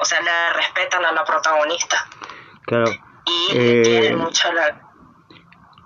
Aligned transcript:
o 0.00 0.04
sea, 0.04 0.20
le 0.20 0.52
respetan 0.54 1.04
a 1.04 1.12
la 1.12 1.24
protagonista. 1.24 2.06
Claro. 2.66 2.90
Y 3.26 3.52
le 3.54 3.80
Eh, 3.80 3.82
quieren 3.82 4.18
mucho 4.18 4.52
la... 4.52 4.80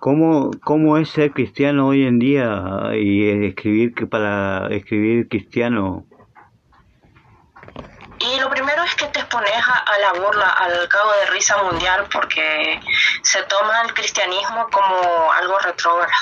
¿Cómo, 0.01 0.51
¿Cómo 0.65 0.99
es 0.99 1.11
ser 1.11 1.33
cristiano 1.33 1.89
hoy 1.89 2.07
en 2.07 2.19
día 2.19 2.91
y 2.95 3.47
escribir 3.47 3.95
que 3.95 4.07
para 4.07 4.67
escribir 4.69 5.29
cristiano? 5.29 6.05
Y 8.19 8.41
lo 8.41 8.51
primero 8.51 8.83
es 8.85 8.95
que 8.95 9.07
te 9.07 9.21
expones 9.21 9.53
a, 9.53 9.79
a 9.79 9.99
la 9.99 10.21
burla, 10.21 10.49
al 10.49 10.89
cabo 10.89 11.11
de 11.21 11.31
risa 11.33 11.61
mundial, 11.63 12.07
porque 12.13 12.81
se 13.23 13.43
toma 13.45 13.83
el 13.83 13.95
cristianismo 13.95 14.67
como 14.71 15.33
algo 15.33 15.59
retrógrado. 15.59 16.13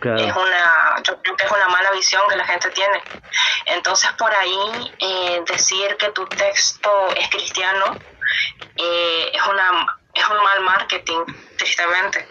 Es 0.00 0.36
una, 0.36 1.02
yo 1.02 1.20
creo 1.22 1.36
que 1.36 1.44
es 1.44 1.50
una 1.50 1.68
mala 1.68 1.90
visión 1.92 2.22
que 2.28 2.36
la 2.36 2.44
gente 2.44 2.70
tiene. 2.70 3.02
Entonces 3.66 4.10
por 4.12 4.32
ahí 4.34 4.94
eh, 4.98 5.42
decir 5.46 5.96
que 5.96 6.10
tu 6.10 6.26
texto 6.26 7.08
es 7.16 7.28
cristiano 7.28 7.96
eh, 8.76 9.30
es 9.32 9.46
una 9.46 9.98
es 10.14 10.28
un 10.28 10.36
mal 10.42 10.60
marketing, 10.60 11.24
tristemente. 11.56 12.28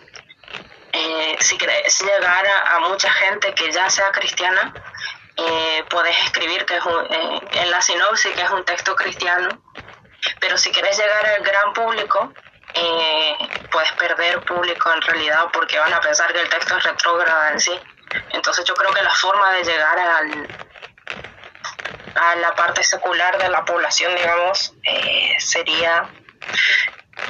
Eh, 0.93 1.37
si 1.39 1.57
querés 1.57 1.99
llegar 2.01 2.45
a, 2.45 2.75
a 2.75 2.79
mucha 2.81 3.11
gente 3.11 3.53
que 3.55 3.71
ya 3.71 3.89
sea 3.89 4.11
cristiana, 4.11 4.73
puedes 5.89 6.15
escribir 6.25 6.63
que 6.65 6.77
es 6.77 6.85
un, 6.85 7.07
en 7.53 7.71
la 7.71 7.81
sinopsis 7.81 8.35
que 8.35 8.41
es 8.41 8.51
un 8.51 8.63
texto 8.63 8.95
cristiano, 8.95 9.49
pero 10.39 10.57
si 10.57 10.71
quieres 10.71 10.95
llegar 10.97 11.25
al 11.25 11.43
gran 11.43 11.73
público, 11.73 12.31
eh, 12.81 13.37
puedes 13.71 13.91
perder 13.93 14.41
público 14.41 14.91
en 14.93 15.01
realidad 15.01 15.45
porque 15.53 15.77
van 15.77 15.93
a 15.93 16.01
pensar 16.01 16.33
que 16.33 16.41
el 16.41 16.49
texto 16.49 16.77
es 16.77 16.83
retrógrado 16.83 17.51
en 17.51 17.59
sí. 17.59 17.79
Entonces 18.31 18.65
yo 18.65 18.73
creo 18.73 18.91
que 18.91 19.01
la 19.01 19.13
forma 19.13 19.51
de 19.53 19.63
llegar 19.63 19.97
al, 19.99 20.47
a 22.15 22.35
la 22.35 22.55
parte 22.55 22.83
secular 22.83 23.37
de 23.37 23.49
la 23.49 23.63
población, 23.63 24.15
digamos, 24.15 24.73
eh, 24.83 25.35
sería 25.39 26.09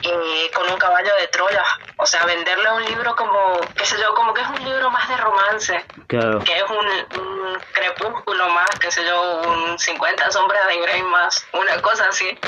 eh, 0.04 0.52
con 0.54 0.70
un 0.70 0.78
caballo 0.78 1.12
de 1.20 1.28
Troya. 1.28 1.64
O 1.98 2.06
sea, 2.06 2.26
venderle 2.26 2.72
un 2.72 2.86
libro 2.86 3.16
como, 3.16 3.60
qué 3.76 3.86
sé 3.86 4.00
yo, 4.00 4.14
como 4.16 4.34
que 4.34 4.42
es 4.42 4.48
un 4.48 4.64
libro 4.64 4.90
más 4.90 5.08
de 5.08 5.18
romance, 5.18 5.86
claro, 6.08 6.40
que 6.40 6.58
es 6.58 6.64
un, 6.64 7.20
un 7.22 7.60
crepúsculo 7.74 8.50
más, 8.50 8.70
qué 8.80 8.92
sé 8.92 9.06
yo, 9.06 9.42
un 9.42 9.78
50 9.78 10.32
sombras 10.32 10.66
de 10.68 10.80
Grey 10.80 11.04
más, 11.04 11.46
una 11.54 11.80
cosa 11.82 12.08
así. 12.10 12.40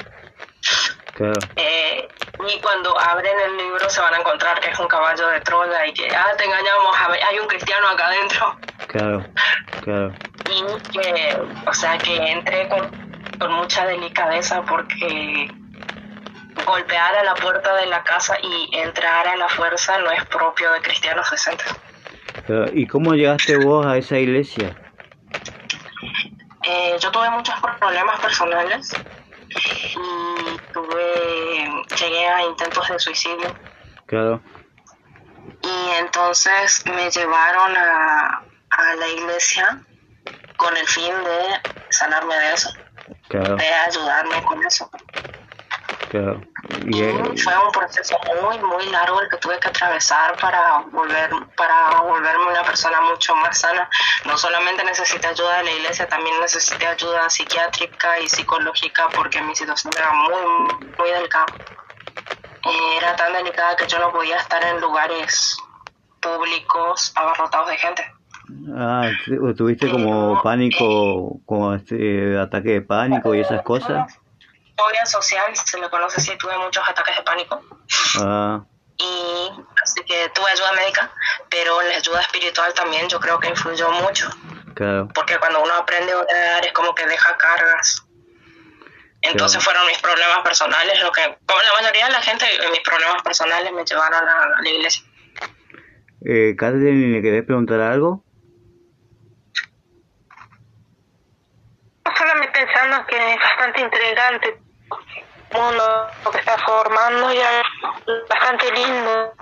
Claro, 1.14 1.33
Eh, 1.56 2.08
y 2.47 2.59
cuando 2.59 2.97
abren 3.00 3.39
el 3.47 3.58
libro 3.58 3.89
se 3.89 4.02
van 4.02 4.14
a 4.14 4.17
encontrar 4.17 4.59
que 4.59 4.69
es 4.72 4.80
un 4.80 4.88
caballo 4.88 5.28
de 5.28 5.39
Troya 5.42 5.86
y 5.88 5.94
que, 5.94 6.08
ah, 6.16 6.28
te 6.38 6.45
engañamos, 6.45 6.95
hay 7.30 7.39
un 7.39 7.47
cristiano 7.47 7.88
acá 7.88 8.08
adentro. 8.08 8.58
claro, 8.88 9.25
claro, 9.81 10.14
Y 10.50 10.92
que, 10.92 11.38
o 11.66 11.73
sea, 11.73 11.97
que 11.97 12.16
entre 12.16 12.67
con, 12.70 12.89
con 13.39 13.53
mucha 13.53 13.86
delicadeza 13.86 14.61
porque 14.64 15.50
golpear 16.66 17.16
a 17.16 17.23
la 17.23 17.36
puerta 17.36 17.75
de 17.75 17.86
la 17.88 18.03
casa 18.03 18.38
y 18.42 18.77
entrar 18.77 19.27
a 19.27 19.36
la 19.36 19.50
fuerza 19.50 19.98
no 20.00 20.11
es 20.11 20.23
propio 20.25 20.72
de 20.73 20.81
cristianos 20.81 21.30
decentes. 21.30 21.67
¿Y 22.73 22.88
cómo 22.88 23.14
llegaste 23.14 23.58
vos 23.58 23.86
a 23.86 23.98
esa 23.98 24.17
iglesia? 24.17 24.75
Eh, 26.66 26.95
yo 27.00 27.11
tuve 27.11 27.30
muchos 27.31 27.55
problemas 27.80 28.20
personales 28.20 28.94
y 29.50 30.42
tuve, 30.74 31.86
llegué 31.98 32.28
a 32.28 32.44
intentos 32.44 32.88
de 32.90 33.00
suicidio. 33.00 33.56
Claro, 34.06 34.44
y 35.64 35.92
entonces 36.00 36.84
me 36.86 37.10
llevaron 37.10 37.76
a, 37.78 38.46
a 38.70 38.96
la 38.96 39.08
iglesia 39.08 39.82
con 40.58 40.76
el 40.76 40.88
fin 40.88 41.14
de 41.24 41.62
sanarme 41.90 42.36
de 42.36 42.54
eso, 42.54 42.70
claro, 43.30 43.56
de 43.56 43.66
ayudarme 43.66 44.44
con 44.44 44.64
eso. 44.66 44.90
Claro. 46.14 46.42
Y, 46.88 47.02
eh, 47.02 47.23
fue 47.44 47.53
un 47.66 47.72
proceso 47.72 48.16
muy, 48.42 48.58
muy 48.59 48.86
largo 48.89 49.19
el 49.22 49.28
que 49.30 49.38
tuve 49.38 49.59
que 49.59 49.67
atravesar 49.67 50.38
para 50.39 50.78
volver, 50.92 51.30
para 51.58 52.02
volverme 52.02 52.45
una 52.52 52.64
persona 52.64 53.02
mucho 53.02 53.36
más 53.36 53.58
sana. 53.60 53.89
No 54.26 54.38
solamente 54.38 54.83
necesité 54.86 55.27
ayuda 55.27 55.58
de 55.58 55.64
la 55.64 55.71
iglesia, 55.71 56.08
también 56.08 56.39
necesité 56.39 56.86
ayuda 56.88 57.30
psiquiátrica 57.30 58.20
y 58.20 58.30
psicológica 58.30 59.08
porque 59.15 59.42
mi 59.42 59.55
situación 59.55 59.92
era 59.98 60.11
muy, 60.14 60.73
muy 60.99 61.10
delicada. 61.10 61.45
Era 62.98 63.15
tan 63.15 63.33
delicada 63.33 63.76
que 63.76 63.88
yo 63.88 63.99
no 63.99 64.11
podía 64.11 64.38
estar 64.38 64.64
en 64.64 64.80
lugares 64.80 65.58
públicos 66.21 67.11
abarrotados 67.15 67.70
de 67.70 67.77
gente. 67.77 68.05
ah, 68.77 69.09
tu- 69.26 69.54
¿tuviste 69.55 69.89
como 69.89 70.42
pánico, 70.43 71.39
como 71.45 71.73
este 71.73 72.38
ataque 72.39 72.70
de 72.70 72.82
pánico 72.82 73.33
y 73.36 73.42
esas 73.42 73.61
cosas? 73.64 74.20
Fobia 74.78 75.06
social, 75.06 75.56
se 75.56 75.80
le 75.80 75.89
conoce 75.89 76.17
así, 76.20 76.36
tuve 76.38 76.58
muchos 76.58 76.88
ataques 76.88 77.16
de 77.16 77.23
pánico. 77.23 77.61
Ah, 78.20 78.64
y 78.98 79.52
así 79.82 80.04
que 80.06 80.30
tuve 80.30 80.50
ayuda 80.52 80.73
médica, 80.73 81.11
pero 81.50 81.82
la 81.82 81.95
ayuda 81.98 82.22
espiritual 82.22 82.73
también 82.73 83.08
yo 83.10 83.20
creo 83.20 83.39
que 83.39 83.50
influyó 83.50 83.89
mucho, 83.92 84.30
claro, 84.76 85.08
porque 85.14 85.38
cuando 85.39 85.62
uno 85.64 85.73
aprende 85.73 86.12
a 86.12 86.17
orar 86.20 86.66
es 86.66 86.72
como 86.73 86.94
que 86.95 87.06
deja 87.06 87.36
cargas. 87.38 88.04
Entonces 89.22 89.64
Claro. 89.64 89.64
fueron 89.64 89.88
mis 89.88 90.02
problemas 90.02 90.39
personales, 90.44 91.02
lo 91.02 91.12
que, 91.12 91.22
como 91.45 91.62
la 91.62 91.82
mayoría 91.82 92.06
de 92.08 92.12
la 92.12 92.22
gente, 92.22 92.45
mis 92.72 92.82
problemas 92.82 93.22
personales 93.23 93.72
me 93.72 93.83
llevaron 93.86 94.28
a, 94.28 94.44
a 94.44 94.62
la 94.62 94.70
iglesia. 94.70 95.04
eh, 96.26 96.56
Catherine, 96.58 97.16
¿le 97.16 97.22
querés 97.22 97.44
preguntar 97.45 97.80
algo? 97.82 98.26
Solo 102.17 102.36
me 102.36 102.48
pensando 102.50 103.06
que 103.08 103.33
es 103.33 103.39
bastante 103.39 103.82
intrigante 103.82 104.63
mundo 105.53 106.08
que 106.31 106.39
está 106.39 106.58
formando 106.58 107.33
y 107.33 107.37
es 107.37 108.27
bastante 108.30 108.71
lindo. 108.71 109.33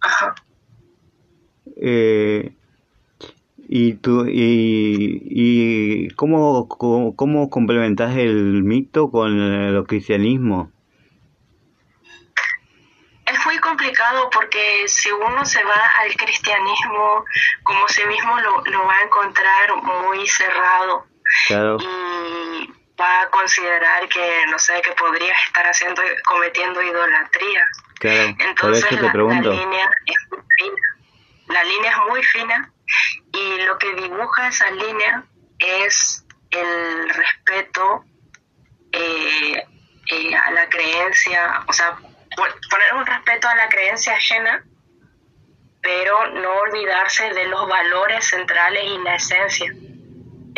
Ajá. 0.00 0.34
Eh, 1.80 2.52
¿y 3.68 3.94
tú, 3.94 4.26
y, 4.26 5.22
y 5.30 6.08
cómo, 6.10 6.68
cómo, 6.68 7.14
cómo 7.14 7.50
complementas 7.50 8.16
el 8.16 8.62
mito 8.62 9.10
con 9.10 9.38
el 9.40 9.84
cristianismo? 9.86 10.72
Es 13.26 13.44
muy 13.44 13.58
complicado 13.58 14.30
porque 14.30 14.84
si 14.86 15.10
uno 15.12 15.44
se 15.44 15.62
va 15.62 15.86
al 16.00 16.16
cristianismo, 16.16 17.24
como 17.62 17.86
sí 17.88 18.02
mismo 18.06 18.40
lo, 18.40 18.64
lo 18.64 18.86
va 18.86 18.94
a 18.94 19.02
encontrar 19.02 19.82
muy 19.82 20.26
cerrado. 20.26 21.04
Claro, 21.46 21.76
y 21.80 22.72
va 23.00 23.22
a 23.22 23.30
considerar 23.30 24.08
que 24.08 24.44
no 24.50 24.58
sé 24.58 24.80
que 24.82 24.92
podría 24.92 25.34
estar 25.46 25.64
haciendo 25.66 26.02
cometiendo 26.24 26.82
idolatría. 26.82 27.64
Claro, 28.00 28.34
por 28.36 28.46
entonces 28.46 28.84
eso 28.84 28.96
te 28.96 29.02
la, 29.02 29.10
línea 29.50 29.90
es 30.06 30.16
muy 30.30 30.40
fina. 30.56 30.82
La 31.48 31.64
línea 31.64 31.90
es 31.90 31.96
muy 32.10 32.22
fina 32.24 32.72
y 33.32 33.60
lo 33.62 33.78
que 33.78 33.94
dibuja 33.94 34.48
esa 34.48 34.70
línea 34.70 35.24
es 35.58 36.24
el 36.50 37.08
respeto 37.10 38.04
eh, 38.92 39.62
eh, 40.10 40.34
a 40.36 40.50
la 40.52 40.68
creencia 40.68 41.64
o 41.66 41.72
sea 41.72 41.96
pon- 42.36 42.54
poner 42.70 42.94
un 42.94 43.04
respeto 43.06 43.48
a 43.48 43.54
la 43.54 43.68
creencia 43.68 44.14
ajena 44.14 44.64
pero 45.82 46.26
no 46.28 46.50
olvidarse 46.60 47.32
de 47.34 47.46
los 47.46 47.68
valores 47.68 48.24
centrales 48.26 48.82
y 48.84 48.98
la 48.98 49.16
esencia 49.16 49.70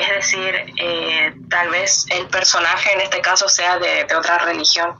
es 0.00 0.08
decir, 0.14 0.54
eh, 0.76 1.34
tal 1.48 1.70
vez 1.70 2.06
el 2.10 2.26
personaje 2.28 2.92
en 2.92 3.00
este 3.00 3.20
caso 3.20 3.48
sea 3.48 3.78
de, 3.78 4.04
de 4.04 4.16
otra 4.16 4.38
religión, 4.38 4.96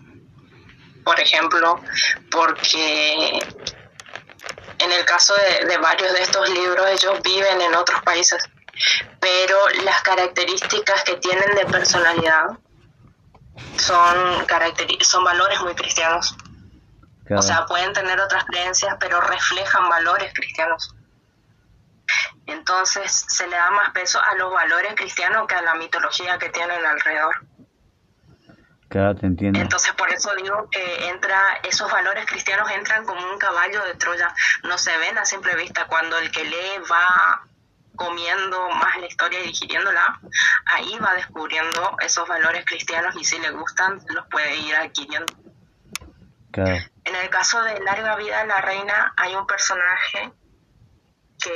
por 1.04 1.18
ejemplo, 1.18 1.80
porque 2.30 3.38
en 4.78 4.92
el 4.92 5.04
caso 5.04 5.34
de, 5.34 5.66
de 5.66 5.78
varios 5.78 6.12
de 6.12 6.22
estos 6.22 6.48
libros 6.50 6.86
ellos 6.90 7.20
viven 7.22 7.60
en 7.60 7.74
otros 7.74 8.02
países, 8.02 8.42
pero 9.20 9.56
las 9.84 10.02
características 10.02 11.04
que 11.04 11.16
tienen 11.16 11.54
de 11.54 11.66
personalidad 11.66 12.58
son, 13.76 14.46
son 15.00 15.24
valores 15.24 15.60
muy 15.60 15.74
cristianos. 15.74 16.34
Claro, 17.24 17.41
O 17.41 17.42
sea, 17.42 17.66
pueden 17.66 17.92
tener 17.92 18.18
otras 18.20 18.44
creencias, 18.44 18.96
pero 18.98 19.20
reflejan 19.20 19.88
valores 19.88 20.32
cristianos. 20.34 20.94
Entonces 22.47 23.27
se 23.28 23.47
le 23.47 23.57
da 23.57 23.71
más 23.71 23.91
peso 23.91 24.21
a 24.21 24.34
los 24.34 24.53
valores 24.53 24.95
cristianos 24.95 25.47
que 25.47 25.54
a 25.54 25.63
la 25.63 25.75
mitología 25.75 26.39
que 26.39 26.48
tienen 26.48 26.84
alrededor. 26.84 27.34
claro, 28.89 29.15
te 29.15 29.27
entiendo. 29.27 29.60
Entonces 29.60 29.92
por 29.95 30.10
eso 30.10 30.34
digo 30.34 30.69
que 30.71 31.09
entra, 31.09 31.60
esos 31.63 31.91
valores 31.91 32.27
cristianos 32.27 32.71
entran 32.71 33.04
como 33.04 33.21
un 33.31 33.39
caballo 33.39 33.84
de 33.84 33.95
Troya. 33.95 34.34
No 34.65 34.78
se 34.78 34.97
ven 34.98 35.16
a 35.19 35.25
simple 35.25 35.54
vista. 35.54 35.87
Cuando 35.87 36.19
el 36.19 36.31
que 36.31 36.45
lee 36.45 36.78
va 36.91 37.47
comiendo 38.01 38.71
más 38.71 38.98
la 38.98 39.07
historia 39.07 39.41
y 39.41 39.48
digiriéndola, 39.48 40.21
ahí 40.65 40.98
va 40.98 41.15
descubriendo 41.15 41.97
esos 42.01 42.27
valores 42.27 42.65
cristianos 42.65 43.15
y 43.15 43.25
si 43.25 43.39
le 43.39 43.51
gustan 43.51 44.01
los 44.09 44.27
puede 44.28 44.57
ir 44.57 44.75
adquiriendo. 44.75 45.34
Claro, 46.51 46.83
En 47.04 47.15
el 47.15 47.28
caso 47.28 47.63
de 47.63 47.78
Larga 47.81 48.16
Vida 48.16 48.41
de 48.41 48.47
la 48.47 48.60
Reina 48.63 49.13
hay 49.16 49.34
un 49.37 49.47
personaje 49.47 50.33